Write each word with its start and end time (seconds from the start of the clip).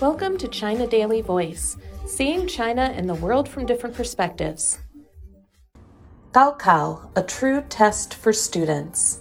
Welcome 0.00 0.38
to 0.38 0.48
China 0.48 0.86
Daily 0.88 1.20
Voice, 1.20 1.76
seeing 2.06 2.48
China 2.48 2.92
and 2.96 3.08
the 3.08 3.14
world 3.14 3.48
from 3.48 3.66
different 3.66 3.94
perspectives. 3.94 4.78
Gaokao, 6.32 7.10
a 7.14 7.22
true 7.22 7.62
test 7.68 8.14
for 8.14 8.32
students. 8.32 9.20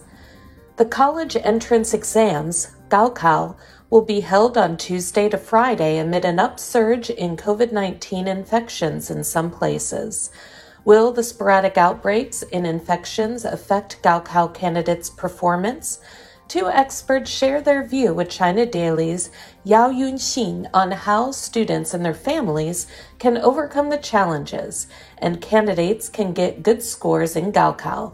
The 0.78 0.86
college 0.86 1.36
entrance 1.36 1.94
exams, 1.94 2.72
Gaokao, 2.90 3.56
will 3.92 4.02
be 4.02 4.22
held 4.22 4.58
on 4.58 4.78
Tuesday 4.78 5.30
to 5.30 5.38
Friday 5.38 6.00
amid 6.00 6.26
an 6.26 6.40
upsurge 6.40 7.12
in 7.12 7.38
COVID 7.38 7.72
19 7.72 8.28
infections 8.28 9.12
in 9.12 9.24
some 9.24 9.52
places. 9.52 10.32
Will 10.86 11.12
the 11.12 11.24
sporadic 11.24 11.78
outbreaks 11.78 12.42
in 12.42 12.66
infections 12.66 13.46
affect 13.46 14.02
Gaokao 14.02 14.52
candidates' 14.56 15.12
performance? 15.12 16.00
Two 16.52 16.68
experts 16.68 17.32
share 17.32 17.62
their 17.62 17.82
view 17.82 18.14
with 18.14 18.30
China 18.30 18.66
Daily's 18.66 19.30
Yao 19.64 19.90
Yuxin 19.90 20.70
on 20.74 20.92
how 20.92 21.32
students 21.32 21.94
and 21.94 22.04
their 22.04 22.14
families 22.14 22.88
can 23.20 23.38
overcome 23.38 23.90
the 23.90 23.98
challenges 23.98 24.88
and 25.20 25.40
candidates 25.40 26.10
can 26.10 26.34
get 26.34 26.62
good 26.62 26.84
scores 26.84 27.38
in 27.38 27.54
Gaokao. 27.54 28.12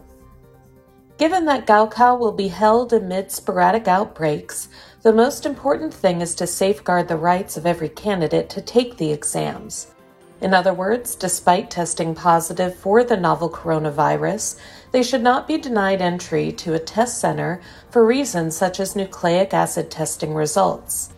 Given 1.17 1.45
that 1.45 1.65
Gaokao 1.65 2.19
will 2.19 2.31
be 2.31 2.49
held 2.49 2.93
amid 2.93 3.31
sporadic 3.31 3.87
outbreaks, 3.87 4.69
the 5.01 5.13
most 5.13 5.47
important 5.47 5.91
thing 5.91 6.21
is 6.21 6.35
to 6.35 6.45
safeguard 6.45 7.07
the 7.07 7.17
rights 7.17 7.57
of 7.57 7.65
every 7.65 7.89
candidate 7.89 8.51
to 8.51 8.61
take 8.61 8.97
the 8.97 9.11
exams. 9.11 9.95
In 10.39 10.53
other 10.53 10.73
words, 10.73 11.15
despite 11.15 11.71
testing 11.71 12.13
positive 12.13 12.75
for 12.75 13.03
the 13.03 13.17
novel 13.17 13.49
coronavirus, 13.49 14.59
they 14.91 15.01
should 15.01 15.23
not 15.23 15.47
be 15.47 15.57
denied 15.57 16.01
entry 16.01 16.51
to 16.51 16.75
a 16.75 16.79
test 16.79 17.19
center 17.19 17.59
for 17.89 18.05
reasons 18.05 18.55
such 18.55 18.79
as 18.79 18.95
nucleic 18.95 19.53
acid 19.53 19.89
testing 19.89 20.35
results. 20.35 21.09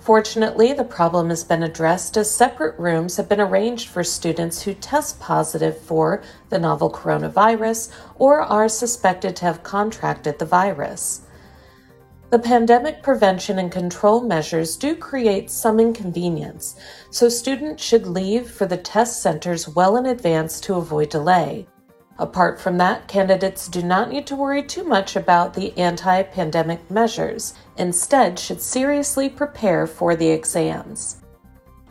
Fortunately, 0.00 0.72
the 0.72 0.82
problem 0.82 1.28
has 1.28 1.44
been 1.44 1.62
addressed 1.62 2.16
as 2.16 2.30
separate 2.30 2.76
rooms 2.78 3.16
have 3.16 3.28
been 3.28 3.40
arranged 3.40 3.88
for 3.88 4.02
students 4.02 4.62
who 4.62 4.74
test 4.74 5.20
positive 5.20 5.78
for 5.78 6.22
the 6.48 6.58
novel 6.58 6.90
coronavirus 6.90 7.92
or 8.18 8.40
are 8.40 8.68
suspected 8.68 9.36
to 9.36 9.44
have 9.44 9.62
contracted 9.62 10.38
the 10.38 10.46
virus. 10.46 11.20
The 12.30 12.38
pandemic 12.38 13.02
prevention 13.02 13.58
and 13.58 13.72
control 13.72 14.20
measures 14.20 14.76
do 14.76 14.94
create 14.94 15.50
some 15.50 15.80
inconvenience, 15.80 16.76
so 17.10 17.28
students 17.28 17.82
should 17.82 18.06
leave 18.06 18.48
for 18.48 18.66
the 18.66 18.76
test 18.76 19.20
centers 19.20 19.66
well 19.66 19.96
in 19.96 20.06
advance 20.06 20.60
to 20.60 20.76
avoid 20.76 21.08
delay. 21.08 21.66
Apart 22.20 22.60
from 22.60 22.78
that, 22.78 23.08
candidates 23.08 23.66
do 23.66 23.82
not 23.82 24.10
need 24.10 24.28
to 24.28 24.36
worry 24.36 24.62
too 24.62 24.84
much 24.84 25.16
about 25.16 25.54
the 25.54 25.76
anti 25.76 26.22
pandemic 26.22 26.88
measures, 26.88 27.54
instead, 27.76 28.38
should 28.38 28.60
seriously 28.60 29.28
prepare 29.28 29.88
for 29.88 30.14
the 30.14 30.30
exams. 30.30 31.16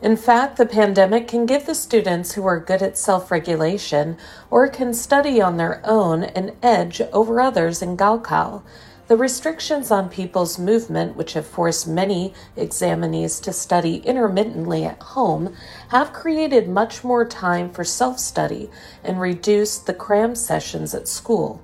In 0.02 0.16
fact, 0.16 0.56
the 0.56 0.66
pandemic 0.66 1.28
can 1.28 1.46
give 1.46 1.66
the 1.66 1.76
students 1.76 2.32
who 2.32 2.46
are 2.46 2.62
good 2.62 2.82
at 2.82 2.98
self 2.98 3.30
regulation 3.30 4.16
or 4.50 4.70
can 4.70 4.94
study 4.94 5.42
on 5.42 5.58
their 5.58 5.82
own 5.84 6.24
an 6.24 6.56
edge 6.64 7.02
over 7.12 7.42
others 7.42 7.82
in 7.82 7.98
Gaokao 7.98 8.64
the 9.10 9.18
restrictions 9.18 9.90
on 9.90 10.08
people's 10.08 10.60
movement, 10.60 11.16
which 11.16 11.34
have 11.34 11.46
forced 11.46 11.88
many 11.88 12.32
examinees 12.56 13.42
to 13.42 13.52
study 13.52 13.98
intermittently 14.06 14.86
at 14.86 15.02
home, 15.02 15.56
have 15.90 16.14
created 16.14 16.70
much 16.70 17.04
more 17.04 17.26
time 17.26 17.72
for 17.72 17.84
self 17.84 18.20
study 18.20 18.70
and 19.04 19.20
reduced 19.20 19.88
the 19.88 19.96
cram 19.96 20.36
sessions 20.36 20.94
at 20.94 21.08
school. 21.08 21.60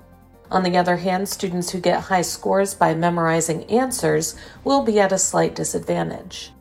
On 0.49 0.63
the 0.63 0.75
other 0.75 0.97
hand, 0.97 1.29
students 1.29 1.69
who 1.69 1.79
get 1.79 2.02
high 2.02 2.23
scores 2.23 2.73
by 2.73 2.95
memorizing 2.95 3.63
answers 3.65 4.35
will 4.63 4.81
be 4.81 4.99
at 4.99 5.11
a 5.11 5.17
slight 5.19 5.53
disadvantage. 5.53 6.52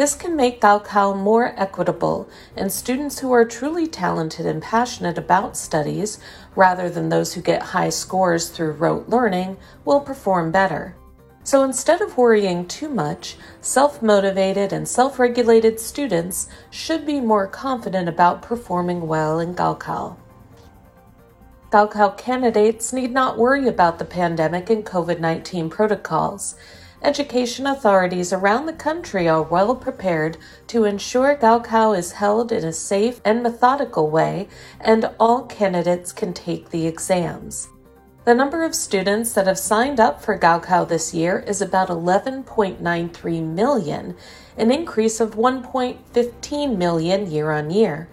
This 0.00 0.14
can 0.14 0.34
make 0.34 0.62
Gaokao 0.62 1.14
more 1.14 1.52
equitable, 1.58 2.26
and 2.56 2.72
students 2.72 3.18
who 3.18 3.32
are 3.32 3.44
truly 3.44 3.86
talented 3.86 4.46
and 4.46 4.62
passionate 4.62 5.18
about 5.18 5.58
studies, 5.58 6.18
rather 6.56 6.88
than 6.88 7.10
those 7.10 7.34
who 7.34 7.42
get 7.42 7.60
high 7.60 7.90
scores 7.90 8.48
through 8.48 8.72
rote 8.72 9.10
learning, 9.10 9.58
will 9.84 10.00
perform 10.00 10.52
better. 10.52 10.96
So 11.44 11.64
instead 11.64 12.00
of 12.00 12.16
worrying 12.16 12.66
too 12.66 12.88
much, 12.88 13.36
self 13.60 14.00
motivated 14.00 14.72
and 14.72 14.88
self 14.88 15.18
regulated 15.18 15.78
students 15.78 16.48
should 16.70 17.04
be 17.04 17.20
more 17.20 17.46
confident 17.46 18.08
about 18.08 18.40
performing 18.40 19.06
well 19.06 19.38
in 19.38 19.54
Gaokao. 19.54 20.16
Gaokao 21.70 22.16
candidates 22.16 22.94
need 22.94 23.12
not 23.12 23.36
worry 23.36 23.68
about 23.68 23.98
the 23.98 24.06
pandemic 24.06 24.70
and 24.70 24.82
COVID 24.82 25.20
19 25.20 25.68
protocols 25.68 26.54
education 27.02 27.66
authorities 27.66 28.32
around 28.32 28.66
the 28.66 28.72
country 28.72 29.28
are 29.28 29.42
well 29.42 29.74
prepared 29.74 30.36
to 30.66 30.84
ensure 30.84 31.36
Gaokao 31.36 31.96
is 31.96 32.12
held 32.12 32.52
in 32.52 32.64
a 32.64 32.72
safe 32.72 33.20
and 33.24 33.42
methodical 33.42 34.10
way 34.10 34.48
and 34.80 35.10
all 35.18 35.44
candidates 35.46 36.12
can 36.12 36.32
take 36.32 36.70
the 36.70 36.86
exams. 36.86 37.68
The 38.24 38.34
number 38.34 38.64
of 38.64 38.74
students 38.74 39.32
that 39.32 39.46
have 39.46 39.58
signed 39.58 39.98
up 39.98 40.22
for 40.22 40.38
Gaokao 40.38 40.86
this 40.86 41.14
year 41.14 41.42
is 41.46 41.62
about 41.62 41.88
11.93 41.88 43.42
million, 43.42 44.14
an 44.58 44.70
increase 44.70 45.20
of 45.20 45.36
1.15 45.36 46.76
million 46.76 47.30
year 47.30 47.50
on 47.50 47.70
year. 47.70 48.08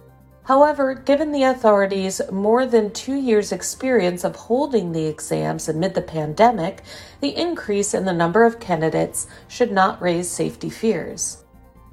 However, 0.48 0.94
given 0.94 1.30
the 1.30 1.42
authorities' 1.42 2.22
more 2.32 2.64
than 2.64 2.90
two 2.90 3.16
years' 3.16 3.52
experience 3.52 4.24
of 4.24 4.34
holding 4.34 4.92
the 4.92 5.04
exams 5.04 5.68
amid 5.68 5.92
the 5.92 6.00
pandemic, 6.00 6.82
the 7.20 7.36
increase 7.36 7.92
in 7.92 8.06
the 8.06 8.14
number 8.14 8.44
of 8.44 8.58
candidates 8.58 9.26
should 9.46 9.70
not 9.70 10.00
raise 10.00 10.30
safety 10.30 10.70
fears. 10.70 11.44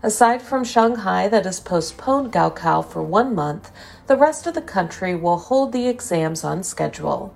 Aside 0.02 0.42
from 0.42 0.64
Shanghai, 0.64 1.28
that 1.28 1.44
has 1.44 1.60
postponed 1.60 2.32
Gaokao 2.32 2.86
for 2.86 3.04
one 3.04 3.36
month, 3.36 3.74
the 4.08 4.16
rest 4.16 4.48
of 4.48 4.54
the 4.54 4.62
country 4.62 5.16
will 5.16 5.38
hold 5.38 5.74
the 5.74 5.90
exams 5.90 6.46
on 6.46 6.64
schedule. 6.64 7.36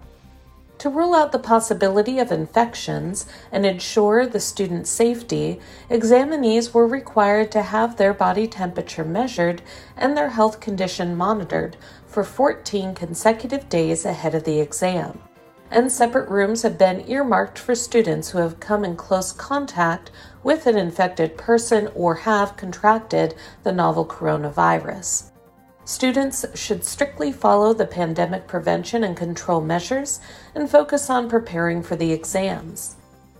To 0.79 0.89
rule 0.89 1.13
out 1.13 1.33
the 1.33 1.39
possibility 1.39 2.19
of 2.19 2.31
infections 2.31 3.25
and 3.51 3.65
ensure 3.65 4.25
the 4.25 4.39
student's 4.39 4.89
safety, 4.89 5.59
examinees 5.89 6.73
were 6.73 6.87
required 6.87 7.51
to 7.51 7.63
have 7.63 7.97
their 7.97 8.13
body 8.13 8.47
temperature 8.47 9.03
measured 9.03 9.61
and 9.97 10.15
their 10.15 10.29
health 10.29 10.61
condition 10.61 11.17
monitored 11.17 11.75
for 12.07 12.23
14 12.23 12.95
consecutive 12.95 13.67
days 13.67 14.05
ahead 14.05 14.33
of 14.33 14.45
the 14.45 14.61
exam. 14.61 15.19
And 15.69 15.91
separate 15.91 16.29
rooms 16.29 16.61
have 16.61 16.77
been 16.77 17.05
earmarked 17.09 17.59
for 17.59 17.75
students 17.75 18.29
who 18.29 18.37
have 18.37 18.61
come 18.61 18.85
in 18.85 18.95
close 18.95 19.33
contact 19.33 20.11
with 20.43 20.65
an 20.65 20.77
infected 20.77 21.37
person 21.37 21.89
or 21.93 22.15
have 22.15 22.55
contracted 22.55 23.35
the 23.63 23.73
novel 23.73 24.05
coronavirus. 24.05 25.29
Students 25.89 26.45
should 26.53 26.85
strictly 26.85 27.31
follow 27.31 27.73
the 27.73 27.87
pandemic 27.87 28.45
prevention 28.45 29.03
and 29.03 29.17
control 29.17 29.59
measures 29.59 30.19
and 30.53 30.69
focus 30.69 31.09
on 31.09 31.27
preparing 31.27 31.81
for 31.81 31.95
the 31.95 32.11
exams. 32.11 32.95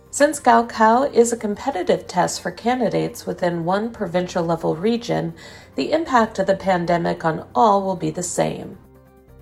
Since 0.10 0.40
Gaokao 0.40 1.14
is 1.14 1.32
a 1.32 1.38
competitive 1.38 2.08
test 2.08 2.42
for 2.42 2.50
candidates 2.50 3.28
within 3.28 3.66
one 3.66 3.92
provincial 3.92 4.44
level 4.44 4.76
region, 4.76 5.36
the 5.76 5.92
impact 5.92 6.40
of 6.40 6.48
the 6.48 6.56
pandemic 6.56 7.24
on 7.24 7.46
all 7.54 7.84
will 7.84 7.96
be 7.96 8.10
the 8.10 8.24
same. 8.24 8.80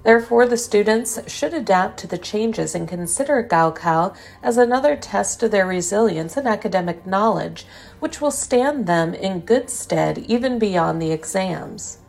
Therefore, 0.04 0.46
the 0.46 0.58
students 0.58 1.18
should 1.32 1.54
adapt 1.54 1.98
to 2.00 2.08
the 2.08 2.18
changes 2.18 2.76
and 2.76 2.90
consider 2.90 3.42
Gaokao 3.42 4.18
as 4.44 4.58
another 4.58 4.98
test 4.98 5.42
of 5.44 5.52
their 5.52 5.66
resilience 5.66 6.36
and 6.36 6.46
academic 6.46 7.08
knowledge, 7.08 7.66
which 8.02 8.20
will 8.20 8.32
stand 8.32 8.86
them 8.86 9.14
in 9.14 9.40
good 9.40 9.70
stead 9.70 10.18
even 10.28 10.60
beyond 10.60 11.02
the 11.02 11.14
exams. 11.14 12.00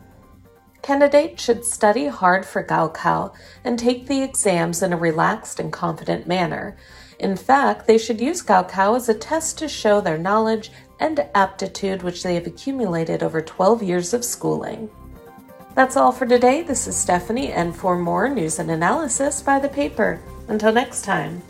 Candidates 0.89 1.43
should 1.43 1.63
study 1.65 2.07
hard 2.07 2.47
for 2.47 2.63
Gaokao 2.63 3.31
and 3.63 3.77
take 3.77 4.07
the 4.07 4.23
exams 4.23 4.81
in 4.81 4.91
a 4.91 4.97
relaxed 4.97 5.59
and 5.59 5.71
confident 5.71 6.25
manner. 6.25 6.75
In 7.19 7.37
fact, 7.37 7.85
they 7.85 7.99
should 7.99 8.19
use 8.19 8.41
Gaokao 8.41 8.95
as 8.95 9.07
a 9.07 9.13
test 9.13 9.59
to 9.59 9.67
show 9.67 10.01
their 10.01 10.17
knowledge 10.17 10.71
and 10.99 11.27
aptitude 11.35 12.01
which 12.01 12.23
they 12.23 12.33
have 12.33 12.47
accumulated 12.47 13.21
over 13.21 13.39
12 13.39 13.83
years 13.83 14.15
of 14.15 14.25
schooling. 14.25 14.89
That's 15.75 15.95
all 15.95 16.11
for 16.11 16.25
today. 16.25 16.63
This 16.63 16.87
is 16.87 16.97
Stephanie, 16.97 17.51
and 17.51 17.75
for 17.75 17.95
more 17.95 18.27
news 18.27 18.57
and 18.57 18.71
analysis, 18.71 19.43
buy 19.43 19.59
the 19.59 19.69
paper. 19.69 20.19
Until 20.47 20.73
next 20.73 21.03
time. 21.03 21.43